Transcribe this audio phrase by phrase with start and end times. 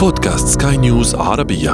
[0.00, 1.70] بودكاست سكاي نيوز عربية.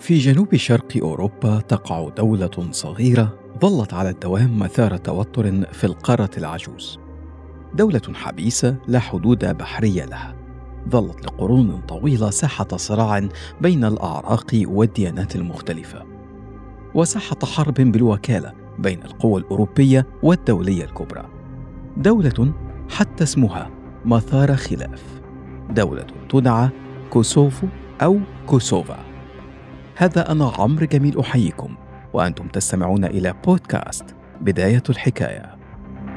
[0.00, 6.98] في جنوب شرق أوروبا تقع دولة صغيرة ظلت على الدوام مثار توتر في القارة العجوز.
[7.74, 10.36] دولة حبيسة لا حدود بحرية لها.
[10.88, 13.28] ظلت لقرون طويلة ساحة صراع
[13.60, 16.02] بين الأعراق والديانات المختلفة.
[16.94, 21.24] وساحة حرب بالوكالة بين القوى الأوروبية والدولية الكبرى.
[21.96, 22.52] دولة
[22.90, 23.70] حتى اسمها
[24.04, 25.20] مثار خلاف.
[25.70, 26.68] دولة تدعى
[27.10, 27.66] كوسوفو
[28.02, 28.98] أو كوسوفا.
[29.96, 31.74] هذا أنا عمرو جميل أحييكم
[32.12, 34.04] وأنتم تستمعون إلى بودكاست
[34.40, 35.56] بداية الحكاية.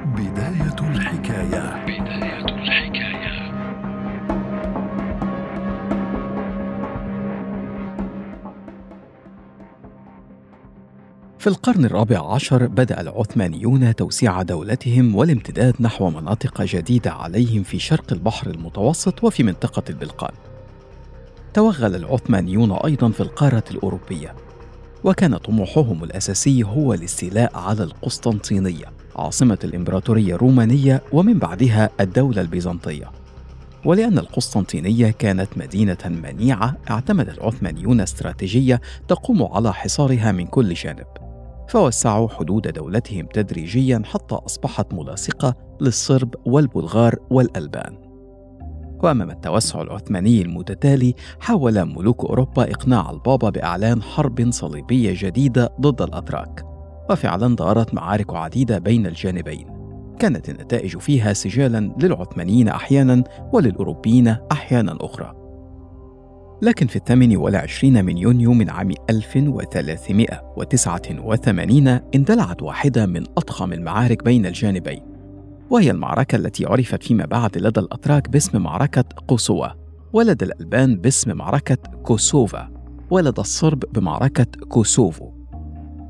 [0.05, 1.85] بداية الحكاية.
[1.85, 2.32] بداية
[11.43, 18.13] في القرن الرابع عشر بدأ العثمانيون توسيع دولتهم والامتداد نحو مناطق جديدة عليهم في شرق
[18.13, 20.31] البحر المتوسط وفي منطقة البلقان.
[21.53, 24.36] توغل العثمانيون أيضا في القارة الأوروبية،
[25.03, 33.11] وكان طموحهم الأساسي هو الاستيلاء على القسطنطينية، عاصمة الإمبراطورية الرومانية ومن بعدها الدولة البيزنطية.
[33.86, 41.33] ولأن القسطنطينية كانت مدينة منيعة اعتمد العثمانيون استراتيجية تقوم على حصارها من كل جانب.
[41.67, 47.97] فوسعوا حدود دولتهم تدريجيا حتى أصبحت ملاصقة للصرب والبلغار والألبان.
[49.03, 56.66] وأمام التوسع العثماني المتتالي حاول ملوك أوروبا إقناع البابا بإعلان حرب صليبية جديدة ضد الأتراك.
[57.09, 59.67] وفعلا دارت معارك عديدة بين الجانبين.
[60.20, 65.42] كانت النتائج فيها سجالا للعثمانيين أحيانا وللأوروبيين أحيانا أخرى.
[66.64, 74.45] لكن في الثامن والعشرين من يونيو من عام 1389 اندلعت واحدة من أضخم المعارك بين
[74.45, 75.02] الجانبين
[75.70, 79.75] وهي المعركة التي عرفت فيما بعد لدى الأتراك باسم معركة قوسوة
[80.14, 82.70] ولدى الألبان باسم معركة كوسوفا
[83.10, 85.32] ولدى الصرب بمعركة كوسوفو.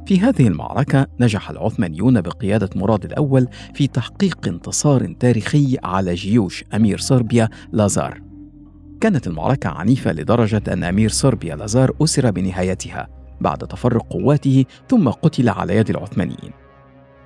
[0.05, 6.97] في هذه المعركة نجح العثمانيون بقيادة مراد الأول في تحقيق انتصار تاريخي على جيوش أمير
[6.97, 8.32] صربيا لازار.
[9.03, 13.07] كانت المعركة عنيفة لدرجة أن أمير صربيا لازار أسر بنهايتها
[13.41, 16.51] بعد تفرق قواته ثم قتل على يد العثمانيين.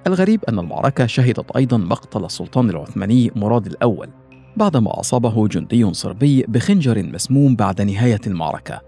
[0.07, 4.09] الغريب أن المعركة شهدت أيضا مقتل السلطان العثماني مراد الأول
[4.55, 8.81] بعدما أصابه جندي صربي بخنجر مسموم بعد نهاية المعركة.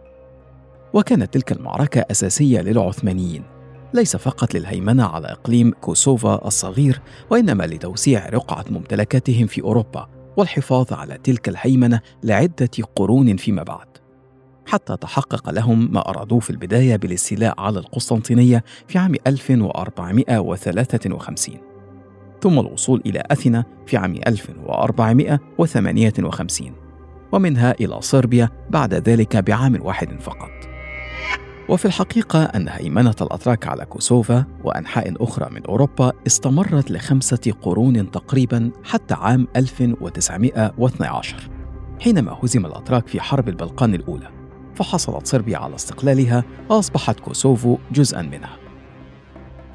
[0.94, 3.44] وكانت تلك المعركة أساسية للعثمانيين
[3.94, 11.18] ليس فقط للهيمنة على إقليم كوسوفا الصغير وإنما لتوسيع رقعة ممتلكاتهم في أوروبا والحفاظ على
[11.24, 13.88] تلك الهيمنة لعدة قرون فيما بعد.
[14.66, 21.56] حتى تحقق لهم ما أرادوه في البداية بالاستيلاء على القسطنطينية في عام 1453
[22.42, 26.72] ثم الوصول إلى أثينا في عام 1458
[27.32, 30.69] ومنها إلى صربيا بعد ذلك بعام واحد فقط.
[31.70, 38.72] وفي الحقيقة أن هيمنة الأتراك على كوسوفا وأنحاء أخرى من أوروبا استمرت لخمسة قرون تقريبا
[38.84, 41.50] حتى عام 1912
[42.00, 44.30] حينما هزم الأتراك في حرب البلقان الأولى
[44.76, 48.58] فحصلت صربيا على استقلالها وأصبحت كوسوفو جزءا منها.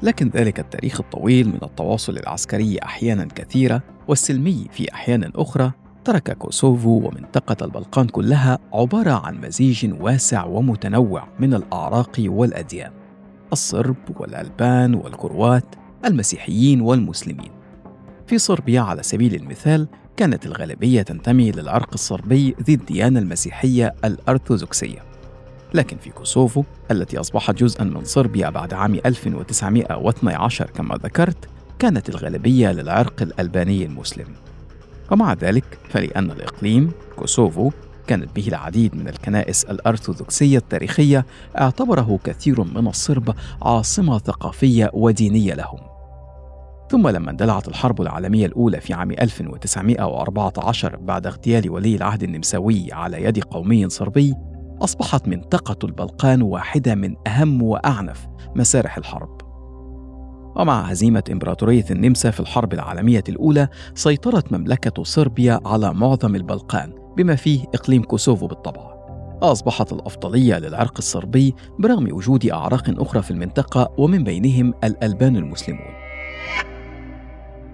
[0.01, 5.71] لكن ذلك التاريخ الطويل من التواصل العسكري أحيانا كثيرة والسلمي في أحيان أخرى
[6.05, 12.91] ترك كوسوفو ومنطقة البلقان كلها عبارة عن مزيج واسع ومتنوع من الأعراق والأديان
[13.53, 15.65] الصرب والألبان والكروات
[16.05, 17.51] المسيحيين والمسلمين.
[18.27, 24.99] في صربيا على سبيل المثال كانت الغالبية تنتمي للعرق الصربي ذي الديانة المسيحية الأرثوذكسية.
[25.73, 31.49] لكن في كوسوفو التي أصبحت جزءا من صربيا بعد عام 1912 كما ذكرت
[31.79, 34.27] كانت الغالبية للعرق الألباني المسلم.
[35.11, 37.71] ومع ذلك فلأن الإقليم كوسوفو
[38.07, 41.25] كانت به العديد من الكنائس الأرثوذكسية التاريخية
[41.59, 45.79] اعتبره كثير من الصرب عاصمة ثقافية ودينية لهم.
[46.91, 53.23] ثم لما اندلعت الحرب العالمية الأولى في عام 1914 بعد اغتيال ولي العهد النمساوي على
[53.23, 54.33] يد قومي صربي
[54.81, 59.34] أصبحت منطقة البلقان واحدة من أهم وأعنف مسارح الحرب.
[60.55, 67.35] ومع هزيمة إمبراطورية النمسا في الحرب العالمية الأولى سيطرت مملكة صربيا على معظم البلقان بما
[67.35, 68.95] فيه إقليم كوسوفو بالطبع.
[69.41, 75.95] أصبحت الأفضلية للعرق الصربي برغم وجود أعراق أخرى في المنطقة ومن بينهم الألبان المسلمون.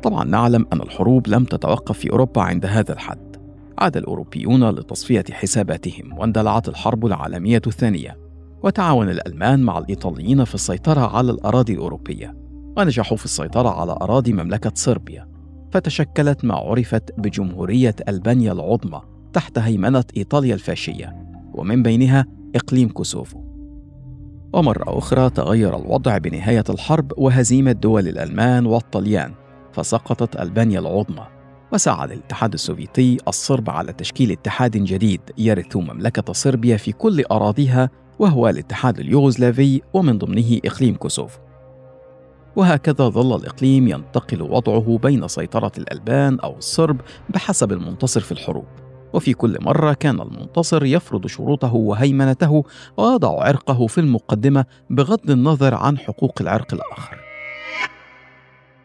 [0.04, 3.31] طبعا نعلم أن الحروب لم تتوقف في أوروبا عند هذا الحد.
[3.80, 8.18] عاد الأوروبيون لتصفية حساباتهم واندلعت الحرب العالمية الثانية
[8.63, 12.50] وتعاون الألمان مع الإيطاليين في السيطرة على الأراضي الأوروبية.
[12.77, 15.27] ونجحوا في السيطرة على أراضي مملكة صربيا
[15.71, 19.01] فتشكلت ما عرفت بجمهورية ألبانيا العظمى
[19.33, 21.15] تحت هيمنة إيطاليا الفاشية
[21.53, 22.25] ومن بينها
[22.56, 23.39] إقليم كوسوفو.
[24.53, 29.33] ومرة أخرى تغير الوضع بنهاية الحرب وهزيمة دول الألمان والطليان
[29.73, 31.27] فسقطت ألبانيا العظمى
[31.73, 37.89] وساعد الاتحاد السوفيتي الصرب على تشكيل اتحاد جديد يرث مملكة صربيا في كل أراضيها
[38.19, 41.39] وهو الاتحاد اليوغوسلافي ومن ضمنه إقليم كوسوفو.
[42.56, 48.65] وهكذا ظل الإقليم ينتقل وضعه بين سيطرة الألبان أو الصرب بحسب المنتصر في الحروب.
[49.13, 52.63] وفي كل مرة كان المنتصر يفرض شروطه وهيمنته
[52.98, 57.18] ويضع عرقه في المقدمة بغض النظر عن حقوق العرق الآخر.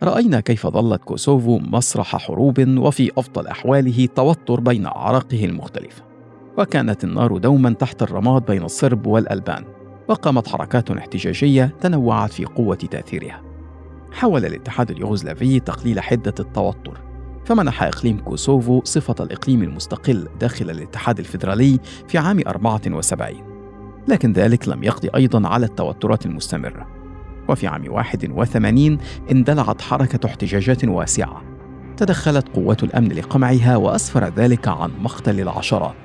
[0.03, 6.03] رأينا كيف ظلت كوسوفو مسرح حروب وفي أفضل أحواله توتر بين أعراقه المختلفة.
[6.59, 9.65] وكانت النار دوما تحت الرماد بين الصرب والألبان
[10.09, 13.46] وقامت حركات احتجاجية تنوعت في قوة تأثيرها.
[14.13, 17.01] حاول الاتحاد اليوغوسلافي تقليل حدة التوتر
[17.45, 23.57] فمنح إقليم كوسوفو صفة الإقليم المستقل داخل الاتحاد الفيدرالي في عام 74
[24.09, 26.87] لكن ذلك لم يقضي أيضا على التوترات المستمرة.
[27.49, 28.99] وفي عام 81
[29.31, 31.43] اندلعت حركة احتجاجات واسعة
[31.97, 35.97] تدخلت قوات الأمن لقمعها وأسفر ذلك عن مقتل العشرات.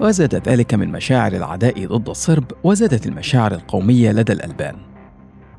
[0.00, 4.89] وزاد ذلك من مشاعر العداء ضد الصرب وزادت المشاعر القومية لدى الألبان.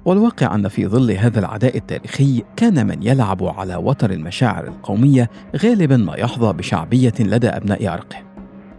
[0.05, 5.29] والواقع أن في ظل هذا العداء التاريخي كان من يلعب على وتر المشاعر القومية
[5.63, 8.17] غالبا ما يحظى بشعبية لدى أبناء عرقه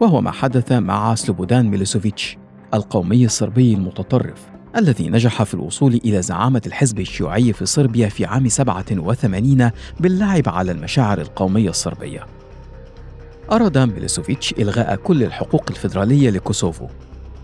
[0.00, 2.38] وهو ما حدث مع سلوبودان ميلوسوفيتش
[2.74, 8.48] القومي الصربي المتطرف الذي نجح في الوصول إلى زعامة الحزب الشيوعي في صربيا في عام
[8.48, 9.70] 87
[10.00, 12.26] باللعب على المشاعر القومية الصربية.
[13.52, 16.86] أراد ميلوسوفيتش إلغاء كل الحقوق الفيدرالية لكوسوفو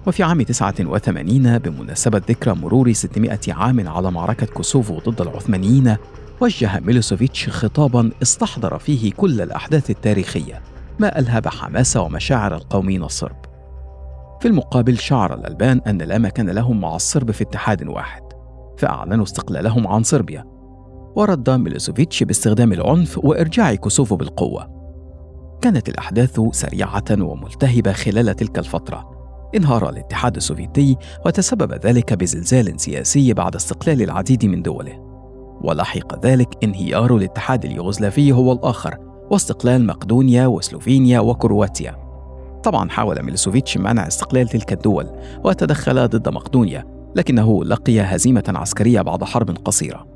[0.09, 5.97] وفي عام 89 بمناسبة ذكرى مرور 600 عام على معركة كوسوفو ضد العثمانيين
[6.41, 10.63] وجه ميلوسوفيتش خطابا استحضر فيه كل الأحداث التاريخية
[10.99, 13.37] ما ألهب حماس ومشاعر القوميين الصرب
[14.41, 18.23] في المقابل شعر الألبان أن لا مكان لهم مع الصرب في اتحاد واحد
[18.79, 20.45] فأعلنوا استقلالهم عن صربيا.
[21.17, 24.79] ورد ميلوسوفيتش باستخدام العنف وإرجاع كوسوفو بالقوة.
[25.63, 29.18] كانت الأحداث سريعة وملتهبة خلال تلك الفترة.
[29.57, 30.97] انهار الاتحاد السوفيتي
[31.27, 35.09] وتسبب ذلك بزلزال سياسي بعد استقلال العديد من دوله.
[35.61, 38.97] ولحق ذلك انهيار الاتحاد اليوغوسلافي هو الآخر
[39.31, 41.97] واستقلال مقدونيا وسلوفينيا وكرواتيا.
[42.65, 45.07] طبعا حاول ميلوسوفيتش منع استقلال تلك الدول
[45.45, 46.85] وتدخل ضد مقدونيا
[47.17, 50.07] لكنه لقي هزيمة عسكرية بعد حرب قصيرة.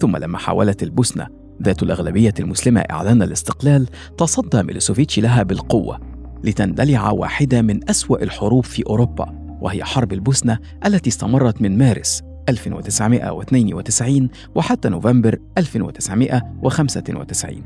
[0.00, 1.26] ثم لما حاولت البوسنة
[1.62, 3.88] ذات الأغلبية المسلمة إعلان الاستقلال
[4.18, 6.11] تصدى ميلوسوفيتش لها بالقوة.
[6.44, 14.28] لتندلع واحدة من أسوأ الحروب في أوروبا وهي حرب البوسنة التي استمرت من مارس 1992
[14.54, 17.62] وحتى نوفمبر 1995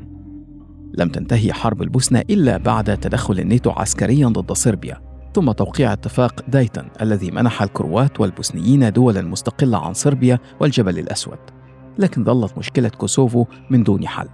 [0.93, 5.07] لم تنتهي حرب البوسنة إلا بعد تدخل الناتو عسكريا ضد صربيا
[5.37, 11.37] ثم توقيع اتفاق دايتن الذي منح الكروات والبوسنيين دولا مستقلة عن صربيا والجبل الأسود.
[11.97, 14.29] لكن ظلت مشكلة كوسوفو من دون حل.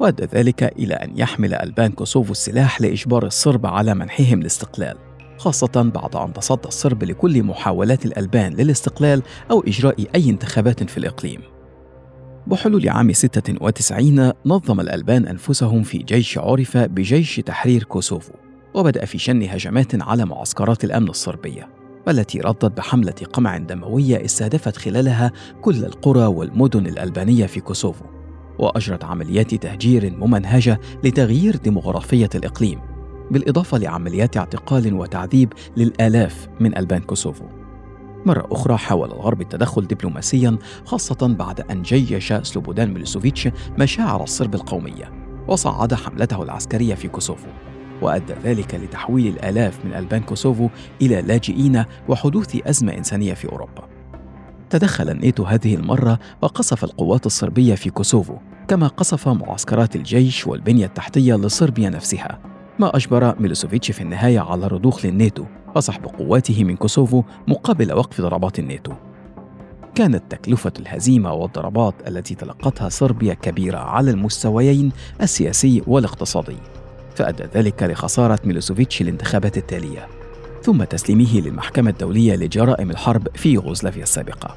[0.00, 4.96] وأدى ذلك إلى أن يحمل ألبان كوسوفو السلاح لإجبار الصرب على منحهم الاستقلال
[5.38, 11.40] خاصة بعد أن تصدى الصرب لكل محاولات الألبان للاستقلال أو إجراء أي انتخابات في الإقليم.
[12.46, 18.32] بحلول عام 96 نظم الألبان أنفسهم في جيش عرف بجيش تحرير كوسوفو
[18.74, 21.68] وبدأ في شن هجمات على معسكرات الأمن الصربية
[22.06, 28.15] والتي ردت بحملة قمع دموية استهدفت خلالها كل القرى والمدن الألبانية في كوسوفو.
[28.58, 32.80] وأجرت عمليات تهجير ممنهجة لتغيير ديمغرافيه الإقليم
[33.30, 37.44] بالإضافة لعمليات اعتقال وتعذيب للآلاف من ألبان كوسوفو.
[38.26, 43.48] مرة أخرى حاول الغرب التدخل دبلوماسيا خاصة بعد أن جيش سلوبودان ميلوسوفيتش
[43.78, 45.12] مشاعر الصرب القومية
[45.48, 47.48] وصعد حملته العسكرية في كوسوفو
[48.02, 50.68] وأدى ذلك لتحويل الآلاف من ألبان كوسوفو
[51.02, 53.95] إلى لاجئين وحدوث أزمة إنسانية في أوروبا.
[54.70, 58.36] تدخل الناتو هذه المرة وقصف القوات الصربية في كوسوفو
[58.68, 62.38] كما قصف معسكرات الجيش والبنية التحتية لصربيا نفسها.
[62.78, 65.44] ما أجبر ميلوسوفيتش في النهاية على الرضوخ للناتو
[65.76, 68.92] وسحب قواته من كوسوفو مقابل وقف ضربات الناتو
[69.94, 74.92] كانت تكلفة الهزيمة والضربات التي تلقتها صربيا كبيرة على المستويين
[75.22, 76.56] السياسي والاقتصادي
[77.14, 80.15] فأدى ذلك لخسارة ميلوسوفيتش الانتخابات التالية.
[80.66, 84.56] ثم تسليمه للمحكمة الدولية لجرائم الحرب في يوغوسلافيا السابقة.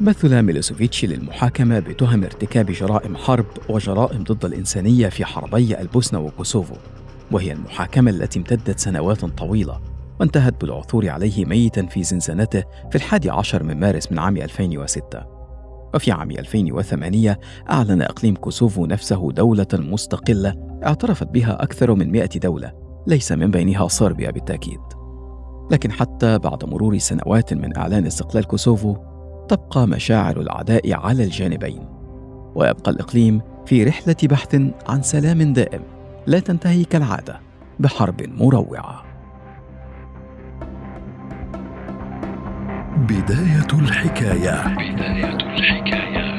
[0.00, 6.74] مثل ميلوسوفيتش للمحاكمة بتهم ارتكاب جرائم حرب وجرائم ضد الإنسانية في حربي البوسنة وكوسوفو،
[7.32, 9.80] وهي المحاكمة التي امتدت سنوات طويلة
[10.20, 15.24] وانتهت بالعثور عليه ميتا في زنزانته في الحادي عشر من مارس من عام 2006
[15.94, 22.72] وفي عام 2008 أعلن إقليم كوسوفو نفسه دولة مستقلة اعترفت بها أكثر من 100 دولة
[23.06, 24.95] ليس من بينها صربيا بالتأكيد
[25.70, 28.96] لكن حتى بعد مرور سنوات من إعلان استقلال كوسوفو
[29.48, 31.88] تبقى مشاعر الأعداء على الجانبين
[32.54, 34.54] ويبقى الإقليم في رحلة بحث
[34.88, 35.82] عن سلام دائم
[36.26, 37.40] لا تنتهي كالعادة
[37.80, 39.02] بحرب مروعة.
[42.96, 44.74] بداية الحكاية.
[44.74, 46.35] بداية الحكاية.